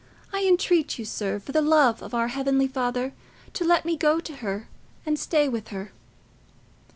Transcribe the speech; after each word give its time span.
I 0.33 0.43
entreat 0.45 0.97
you, 0.97 1.05
sir, 1.05 1.37
for 1.39 1.51
the 1.51 1.61
love 1.61 2.01
of 2.01 2.15
our 2.15 2.29
heavenly 2.29 2.67
Father, 2.67 3.13
to 3.53 3.63
let 3.63 3.85
me 3.85 3.95
go 3.95 4.19
to 4.19 4.37
her 4.37 4.67
and 5.05 5.19
stay 5.19 5.47
with 5.47 5.67
her." 5.67 5.91